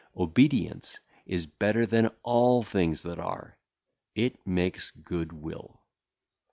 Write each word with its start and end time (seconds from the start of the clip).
Obedience 0.17 0.99
is 1.27 1.45
better 1.45 1.85
than 1.85 2.09
all 2.23 2.63
things 2.63 3.03
that 3.03 3.19
are; 3.19 3.59
it 4.15 4.39
maketh 4.47 4.91
good 5.03 5.31
will. 5.31 5.79